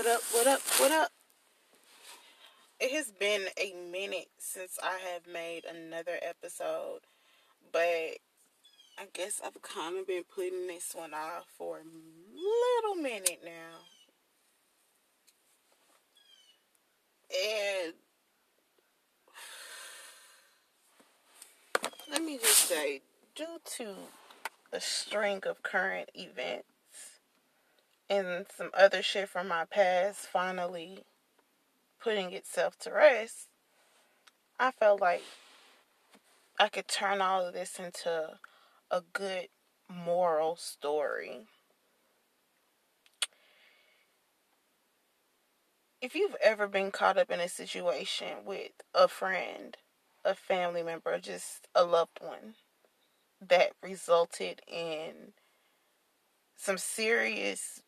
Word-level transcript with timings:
What 0.00 0.08
up? 0.08 0.22
What 0.32 0.46
up? 0.46 0.60
What 0.78 0.92
up? 0.92 1.10
It 2.80 2.90
has 2.92 3.10
been 3.10 3.42
a 3.58 3.74
minute 3.92 4.28
since 4.38 4.78
I 4.82 4.96
have 5.12 5.30
made 5.30 5.66
another 5.66 6.18
episode, 6.22 7.00
but 7.70 7.80
I 8.98 9.08
guess 9.12 9.42
I've 9.44 9.60
kind 9.60 9.98
of 9.98 10.06
been 10.06 10.22
putting 10.34 10.68
this 10.68 10.94
one 10.94 11.12
off 11.12 11.48
for 11.58 11.80
a 11.80 11.82
little 11.82 13.02
minute 13.02 13.40
now. 13.44 13.80
And 17.84 17.92
let 22.10 22.22
me 22.22 22.38
just 22.38 22.70
say, 22.70 23.02
due 23.34 23.60
to 23.76 23.94
the 24.72 24.80
string 24.80 25.42
of 25.46 25.62
current 25.62 26.08
events 26.14 26.69
and 28.10 28.44
some 28.54 28.70
other 28.74 29.02
shit 29.02 29.28
from 29.28 29.46
my 29.46 29.64
past 29.64 30.26
finally 30.26 31.04
putting 32.02 32.32
itself 32.32 32.76
to 32.80 32.90
rest, 32.90 33.46
I 34.58 34.72
felt 34.72 35.00
like 35.00 35.22
I 36.58 36.68
could 36.68 36.88
turn 36.88 37.20
all 37.20 37.46
of 37.46 37.54
this 37.54 37.78
into 37.78 38.38
a 38.90 39.02
good 39.12 39.46
moral 39.88 40.56
story. 40.56 41.46
If 46.02 46.14
you've 46.14 46.36
ever 46.42 46.66
been 46.66 46.90
caught 46.90 47.18
up 47.18 47.30
in 47.30 47.40
a 47.40 47.48
situation 47.48 48.44
with 48.44 48.72
a 48.94 49.06
friend, 49.06 49.76
a 50.24 50.34
family 50.34 50.82
member, 50.82 51.18
just 51.18 51.68
a 51.74 51.84
loved 51.84 52.18
one 52.20 52.54
that 53.40 53.72
resulted 53.82 54.62
in 54.66 55.34
some 56.56 56.78
serious 56.78 57.82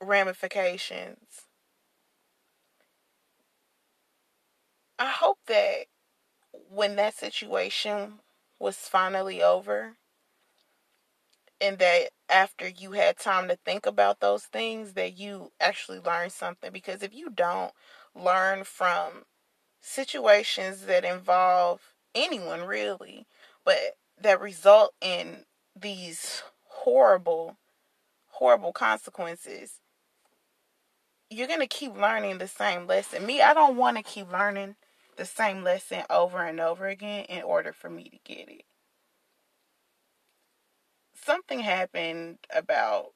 ramifications. 0.00 1.42
I 4.98 5.10
hope 5.10 5.38
that 5.46 5.86
when 6.70 6.96
that 6.96 7.14
situation 7.14 8.20
was 8.58 8.76
finally 8.76 9.42
over, 9.42 9.96
and 11.60 11.78
that 11.78 12.10
after 12.28 12.68
you 12.68 12.92
had 12.92 13.16
time 13.18 13.48
to 13.48 13.56
think 13.56 13.86
about 13.86 14.20
those 14.20 14.44
things, 14.44 14.92
that 14.92 15.18
you 15.18 15.50
actually 15.60 15.98
learned 15.98 16.32
something. 16.32 16.70
Because 16.72 17.02
if 17.02 17.14
you 17.14 17.30
don't 17.30 17.72
learn 18.14 18.64
from 18.64 19.24
situations 19.80 20.82
that 20.86 21.04
involve 21.04 21.80
anyone 22.14 22.62
really, 22.62 23.26
but 23.64 23.96
that 24.20 24.40
result 24.40 24.92
in 25.00 25.44
these 25.74 26.42
horrible, 26.68 27.56
horrible 28.28 28.72
consequences, 28.72 29.80
you're 31.30 31.48
going 31.48 31.60
to 31.60 31.66
keep 31.66 31.96
learning 31.96 32.38
the 32.38 32.48
same 32.48 32.86
lesson. 32.86 33.26
Me, 33.26 33.42
I 33.42 33.54
don't 33.54 33.76
want 33.76 33.96
to 33.96 34.02
keep 34.02 34.32
learning 34.32 34.76
the 35.16 35.24
same 35.24 35.62
lesson 35.62 36.02
over 36.08 36.44
and 36.44 36.60
over 36.60 36.86
again 36.86 37.24
in 37.28 37.42
order 37.42 37.72
for 37.72 37.90
me 37.90 38.04
to 38.04 38.18
get 38.24 38.48
it. 38.48 38.62
Something 41.14 41.60
happened 41.60 42.38
about, 42.54 43.08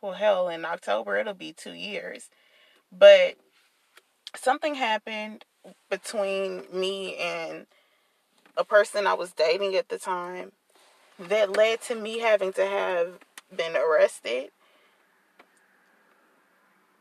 well, 0.00 0.12
hell, 0.12 0.48
in 0.48 0.64
October, 0.64 1.16
it'll 1.16 1.34
be 1.34 1.52
two 1.52 1.74
years. 1.74 2.30
But 2.90 3.34
something 4.34 4.76
happened 4.76 5.44
between 5.90 6.64
me 6.72 7.16
and 7.16 7.66
a 8.56 8.64
person 8.64 9.06
I 9.06 9.14
was 9.14 9.32
dating 9.32 9.74
at 9.74 9.88
the 9.88 9.98
time 9.98 10.52
that 11.18 11.56
led 11.56 11.82
to 11.82 11.94
me 11.94 12.20
having 12.20 12.52
to 12.54 12.64
have 12.64 13.18
been 13.54 13.76
arrested 13.76 14.50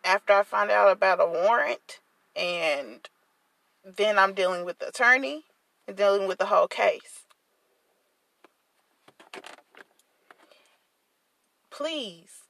after 0.09 0.33
I 0.33 0.41
find 0.41 0.71
out 0.71 0.91
about 0.91 1.21
a 1.21 1.27
warrant 1.27 1.99
and 2.35 3.07
then 3.85 4.17
I'm 4.17 4.33
dealing 4.33 4.66
with 4.66 4.79
the 4.79 4.88
attorney 4.88 5.43
and 5.88 5.95
dealing 5.95 6.27
with 6.27 6.39
the 6.39 6.47
whole 6.47 6.67
case. 6.67 7.25
Please 11.69 12.41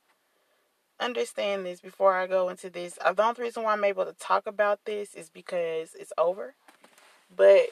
understand 1.02 1.66
this 1.66 1.82
before 1.82 2.16
I 2.16 2.28
go 2.28 2.48
into 2.48 2.70
this. 2.70 2.98
Uh, 3.02 3.12
the 3.12 3.24
only 3.24 3.44
reason 3.44 3.64
why 3.64 3.74
I'm 3.74 3.84
able 3.84 4.06
to 4.06 4.14
talk 4.14 4.48
about 4.48 4.86
this 4.86 5.14
is 5.14 5.30
because 5.30 5.96
it's 6.00 6.14
over. 6.18 6.54
But 7.36 7.68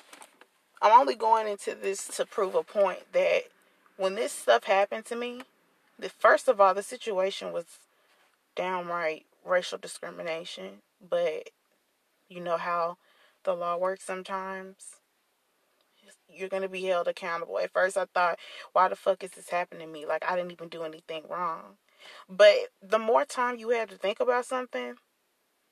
I'm 0.82 1.00
only 1.00 1.16
going 1.16 1.48
into 1.48 1.74
this 1.76 2.08
to 2.18 2.26
prove 2.26 2.56
a 2.56 2.64
point 2.64 3.14
that 3.14 3.44
when 3.96 4.16
this 4.16 4.34
stuff 4.34 4.66
happened 4.66 5.06
to 5.06 5.16
me, 5.16 5.44
the 5.98 6.10
first 6.10 6.50
of 6.50 6.60
all, 6.60 6.74
the 6.74 6.84
situation 6.84 7.54
was 7.54 7.66
downright 8.54 9.26
racial 9.48 9.78
discrimination, 9.78 10.82
but 11.02 11.50
you 12.30 12.42
know 12.42 12.58
how 12.58 12.98
the 13.44 13.54
law 13.54 13.78
works 13.78 14.04
sometimes. 14.04 14.98
You're 16.30 16.50
going 16.50 16.64
to 16.64 16.70
be 16.70 16.84
held 16.84 17.08
accountable. 17.08 17.60
At 17.60 17.72
first, 17.72 17.98
I 17.98 18.06
thought, 18.14 18.40
why 18.74 18.88
the 18.88 18.96
fuck 18.96 19.24
is 19.24 19.32
this 19.32 19.50
happening 19.50 19.88
to 19.88 19.94
me? 19.94 20.06
Like, 20.06 20.24
I 20.28 20.36
didn't 20.36 20.52
even 20.52 20.70
do 20.70 20.84
anything 20.84 21.24
wrong. 21.30 21.78
But 22.30 22.56
the 22.82 23.00
more 23.00 23.26
time 23.26 23.58
you 23.58 23.70
have 23.70 23.90
to 23.90 23.98
think 23.98 24.20
about 24.20 24.46
something, 24.46 24.96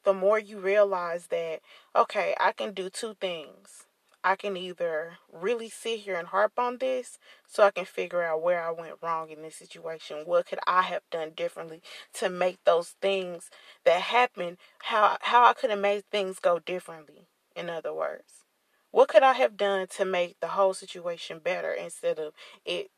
the 0.03 0.13
more 0.13 0.39
you 0.39 0.59
realize 0.59 1.27
that, 1.27 1.61
okay, 1.95 2.35
I 2.39 2.51
can 2.51 2.73
do 2.73 2.89
two 2.89 3.15
things. 3.19 3.85
I 4.25 4.35
can 4.35 4.57
either 4.57 5.19
really 5.31 5.69
sit 5.69 5.99
here 5.99 6.15
and 6.15 6.29
harp 6.29 6.57
on 6.57 6.79
this 6.79 7.19
so 7.47 7.61
I 7.63 7.69
can 7.69 7.85
figure 7.85 8.23
out 8.23 8.41
where 8.41 8.59
I 8.59 8.71
went 8.71 8.95
wrong 9.03 9.29
in 9.29 9.43
this 9.43 9.55
situation. 9.55 10.25
What 10.25 10.47
could 10.47 10.57
I 10.65 10.81
have 10.81 11.03
done 11.11 11.33
differently 11.37 11.83
to 12.15 12.27
make 12.27 12.57
those 12.65 12.95
things 12.99 13.51
that 13.85 14.01
happened 14.01 14.57
how 14.79 15.17
how 15.21 15.45
I 15.45 15.53
could 15.53 15.69
have 15.69 15.77
made 15.77 16.05
things 16.09 16.39
go 16.39 16.57
differently, 16.57 17.27
in 17.55 17.69
other 17.69 17.93
words. 17.93 18.43
What 18.89 19.09
could 19.09 19.21
I 19.21 19.33
have 19.33 19.57
done 19.57 19.85
to 19.95 20.05
make 20.05 20.39
the 20.39 20.47
whole 20.47 20.73
situation 20.73 21.37
better 21.37 21.71
instead 21.71 22.17
of 22.17 22.33
it 22.65 22.89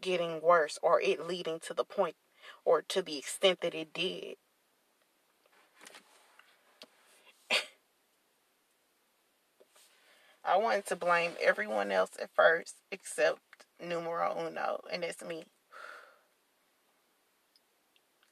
getting 0.00 0.40
worse 0.40 0.80
or 0.82 1.00
it 1.00 1.28
leading 1.28 1.60
to 1.60 1.74
the 1.74 1.84
point 1.84 2.16
or 2.64 2.82
to 2.82 3.02
the 3.02 3.18
extent 3.18 3.60
that 3.60 3.74
it 3.74 3.92
did? 3.92 4.36
I 10.44 10.56
wanted 10.56 10.86
to 10.86 10.96
blame 10.96 11.32
everyone 11.40 11.92
else 11.92 12.10
at 12.20 12.30
first 12.34 12.76
except 12.90 13.40
numero 13.80 14.36
uno, 14.46 14.80
and 14.92 15.04
it's 15.04 15.22
me. 15.22 15.44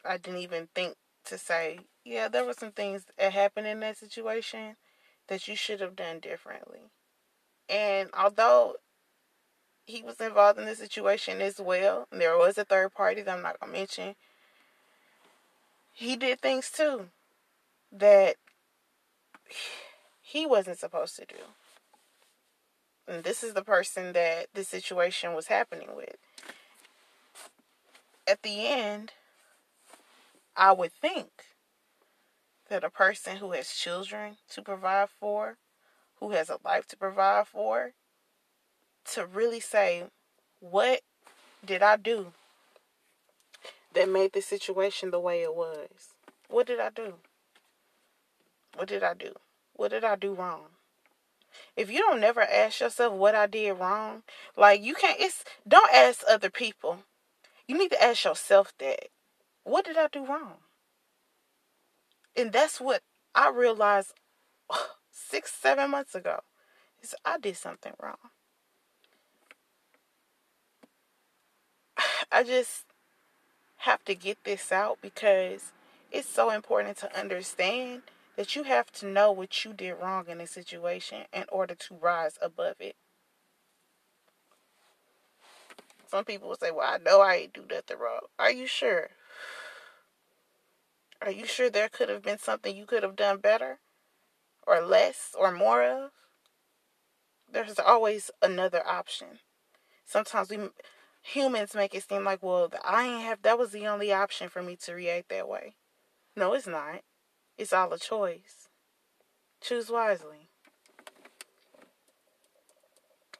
I 0.04 0.16
didn't 0.16 0.40
even 0.40 0.68
think 0.74 0.96
to 1.26 1.38
say, 1.38 1.80
yeah, 2.04 2.28
there 2.28 2.44
were 2.44 2.54
some 2.54 2.72
things 2.72 3.04
that 3.18 3.32
happened 3.32 3.66
in 3.66 3.80
that 3.80 3.98
situation 3.98 4.76
that 5.28 5.46
you 5.46 5.54
should 5.54 5.80
have 5.80 5.94
done 5.94 6.18
differently. 6.18 6.90
And 7.68 8.10
although 8.18 8.76
he 9.86 10.02
was 10.02 10.20
involved 10.20 10.58
in 10.58 10.66
the 10.66 10.74
situation 10.74 11.40
as 11.40 11.60
well, 11.60 12.06
there 12.10 12.36
was 12.36 12.58
a 12.58 12.64
third 12.64 12.94
party 12.94 13.22
that 13.22 13.36
I'm 13.36 13.42
not 13.42 13.60
going 13.60 13.72
to 13.72 13.78
mention, 13.78 14.14
he 15.92 16.16
did 16.16 16.40
things 16.40 16.70
too 16.70 17.08
that 17.92 18.36
he 20.22 20.46
wasn't 20.46 20.78
supposed 20.78 21.16
to 21.16 21.26
do. 21.26 21.36
And 23.08 23.24
this 23.24 23.42
is 23.42 23.54
the 23.54 23.64
person 23.64 24.12
that 24.12 24.46
the 24.54 24.64
situation 24.64 25.34
was 25.34 25.48
happening 25.48 25.88
with. 25.96 26.16
At 28.26 28.42
the 28.42 28.66
end, 28.66 29.12
I 30.56 30.72
would 30.72 30.92
think 30.92 31.28
that 32.68 32.84
a 32.84 32.90
person 32.90 33.38
who 33.38 33.52
has 33.52 33.72
children 33.72 34.36
to 34.50 34.62
provide 34.62 35.08
for, 35.10 35.58
who 36.20 36.30
has 36.30 36.48
a 36.48 36.58
life 36.64 36.86
to 36.88 36.96
provide 36.96 37.48
for, 37.48 37.92
to 39.12 39.26
really 39.26 39.60
say, 39.60 40.04
what 40.60 41.00
did 41.64 41.82
I 41.82 41.96
do 41.96 42.32
that 43.94 44.08
made 44.08 44.32
the 44.32 44.40
situation 44.40 45.10
the 45.10 45.18
way 45.18 45.42
it 45.42 45.54
was? 45.54 46.14
What 46.48 46.66
did 46.66 46.78
I 46.78 46.90
do? 46.90 47.14
What 48.76 48.88
did 48.88 49.02
I 49.02 49.14
do? 49.14 49.34
What 49.74 49.90
did 49.90 50.04
I 50.04 50.14
do 50.14 50.34
wrong? 50.34 50.66
If 51.76 51.90
you 51.90 51.98
don't 51.98 52.20
never 52.20 52.42
ask 52.42 52.80
yourself 52.80 53.14
what 53.14 53.34
I 53.34 53.46
did 53.46 53.72
wrong, 53.72 54.22
like 54.56 54.82
you 54.82 54.94
can't 54.94 55.20
it's 55.20 55.44
don't 55.66 55.92
ask 55.92 56.22
other 56.28 56.50
people. 56.50 57.00
You 57.66 57.78
need 57.78 57.90
to 57.90 58.02
ask 58.02 58.24
yourself 58.24 58.72
that. 58.78 59.08
What 59.62 59.84
did 59.84 59.96
I 59.96 60.08
do 60.08 60.24
wrong? 60.24 60.54
And 62.36 62.52
that's 62.52 62.80
what 62.80 63.02
I 63.34 63.50
realized 63.50 64.14
six, 65.10 65.52
seven 65.52 65.90
months 65.90 66.14
ago. 66.14 66.40
Is 67.02 67.14
I 67.24 67.38
did 67.38 67.56
something 67.56 67.92
wrong. 68.02 68.16
I 72.32 72.42
just 72.42 72.84
have 73.78 74.04
to 74.04 74.14
get 74.14 74.44
this 74.44 74.72
out 74.72 74.98
because 75.00 75.72
it's 76.12 76.28
so 76.28 76.50
important 76.50 76.98
to 76.98 77.18
understand 77.18 78.02
that 78.36 78.56
you 78.56 78.62
have 78.64 78.90
to 78.92 79.06
know 79.06 79.32
what 79.32 79.64
you 79.64 79.72
did 79.72 79.94
wrong 79.94 80.26
in 80.28 80.40
a 80.40 80.46
situation 80.46 81.24
in 81.32 81.44
order 81.50 81.74
to 81.74 81.94
rise 81.94 82.38
above 82.40 82.76
it. 82.80 82.96
Some 86.06 86.24
people 86.24 86.48
will 86.48 86.56
say, 86.56 86.70
Well, 86.70 86.88
I 86.92 86.98
know 86.98 87.20
I 87.20 87.36
ain't 87.36 87.52
do 87.52 87.64
nothing 87.70 87.98
wrong. 87.98 88.20
Are 88.38 88.50
you 88.50 88.66
sure? 88.66 89.10
Are 91.22 91.30
you 91.30 91.46
sure 91.46 91.70
there 91.70 91.88
could 91.88 92.08
have 92.08 92.22
been 92.22 92.38
something 92.38 92.74
you 92.74 92.86
could 92.86 93.02
have 93.02 93.14
done 93.14 93.38
better? 93.38 93.78
Or 94.66 94.80
less? 94.80 95.34
Or 95.38 95.52
more 95.52 95.84
of? 95.84 96.10
There's 97.52 97.78
always 97.78 98.30
another 98.42 98.86
option. 98.86 99.40
Sometimes 100.04 100.50
we 100.50 100.58
humans 101.22 101.74
make 101.74 101.94
it 101.94 102.08
seem 102.08 102.24
like, 102.24 102.42
well, 102.42 102.72
I 102.84 103.06
ain't 103.06 103.22
have 103.22 103.42
that 103.42 103.58
was 103.58 103.70
the 103.70 103.86
only 103.86 104.12
option 104.12 104.48
for 104.48 104.62
me 104.62 104.76
to 104.84 104.94
react 104.94 105.28
that 105.28 105.48
way. 105.48 105.74
No, 106.36 106.54
it's 106.54 106.66
not. 106.66 107.02
It's 107.60 107.74
all 107.74 107.92
a 107.92 107.98
choice. 107.98 108.70
Choose 109.60 109.90
wisely. 109.90 110.48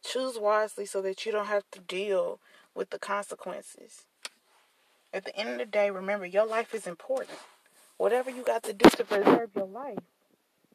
Choose 0.04 0.38
wisely 0.38 0.84
so 0.84 1.00
that 1.00 1.24
you 1.24 1.32
don't 1.32 1.46
have 1.46 1.64
to 1.70 1.80
deal 1.80 2.38
with 2.74 2.90
the 2.90 2.98
consequences. 2.98 4.04
At 5.10 5.24
the 5.24 5.34
end 5.34 5.52
of 5.52 5.56
the 5.56 5.64
day, 5.64 5.90
remember 5.90 6.26
your 6.26 6.44
life 6.44 6.74
is 6.74 6.86
important. 6.86 7.38
Whatever 7.96 8.28
you 8.28 8.42
got 8.42 8.62
to 8.64 8.74
do 8.74 8.90
to 8.90 9.04
preserve 9.04 9.52
your 9.56 9.66
life, 9.66 10.04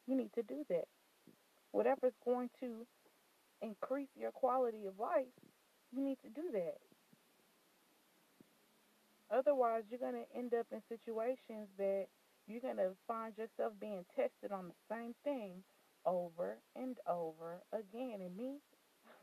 you 0.08 0.16
need 0.16 0.32
to 0.32 0.42
do 0.42 0.64
that. 0.68 0.88
Whatever's 1.70 2.18
going 2.24 2.50
to 2.58 2.84
increase 3.62 4.08
your 4.18 4.32
quality 4.32 4.86
of 4.86 4.98
life, 4.98 5.26
you 5.92 6.02
need 6.02 6.18
to 6.24 6.30
do 6.30 6.50
that. 6.52 6.78
Otherwise, 9.30 9.84
you're 9.88 10.00
going 10.00 10.14
to 10.14 10.36
end 10.36 10.52
up 10.52 10.66
in 10.72 10.82
situations 10.88 11.68
that 11.78 12.06
you're 12.46 12.64
going 12.64 12.78
to 12.78 12.94
find 13.06 13.34
yourself 13.36 13.74
being 13.80 14.06
tested 14.14 14.52
on 14.52 14.70
the 14.70 14.80
same 14.90 15.14
thing 15.24 15.62
over 16.06 16.58
and 16.74 16.96
over 17.06 17.62
again. 17.74 18.22
And 18.22 18.36
me, 18.36 18.62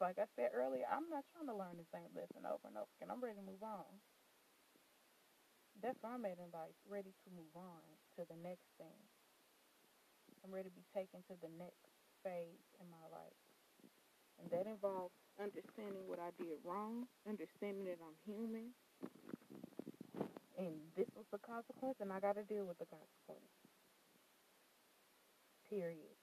like 0.01 0.19
I 0.19 0.27
said 0.35 0.51
earlier, 0.51 0.83
I'm 0.87 1.07
not 1.07 1.23
trying 1.31 1.47
to 1.47 1.55
learn 1.55 1.79
the 1.79 1.87
same 1.95 2.11
lesson 2.11 2.43
over 2.43 2.67
and 2.67 2.75
over 2.75 2.91
again. 2.99 3.11
I'm 3.11 3.23
ready 3.23 3.39
to 3.39 3.47
move 3.47 3.63
on. 3.63 3.87
That's 5.79 5.97
why 6.03 6.15
I'm 6.15 6.25
at 6.27 6.39
in 6.39 6.51
life, 6.51 6.75
ready 6.87 7.11
to 7.11 7.29
move 7.31 7.51
on 7.55 7.83
to 8.19 8.27
the 8.27 8.39
next 8.39 8.67
thing. 8.77 8.99
I'm 10.43 10.51
ready 10.51 10.69
to 10.69 10.75
be 10.75 10.87
taken 10.91 11.23
to 11.31 11.35
the 11.39 11.51
next 11.55 11.87
phase 12.23 12.63
in 12.79 12.87
my 12.91 13.03
life. 13.11 13.39
And 14.39 14.51
that 14.51 14.67
involves 14.67 15.15
understanding 15.39 16.03
what 16.07 16.19
I 16.19 16.35
did 16.35 16.59
wrong, 16.63 17.07
understanding 17.27 17.85
that 17.87 17.99
I'm 18.03 18.17
human, 18.27 18.75
and 20.57 20.75
this 20.95 21.07
was 21.15 21.25
the 21.31 21.39
consequence, 21.39 21.97
and 22.01 22.11
I 22.11 22.19
got 22.19 22.35
to 22.35 22.43
deal 22.43 22.65
with 22.65 22.79
the 22.79 22.85
consequence. 22.85 23.49
Period. 25.69 26.22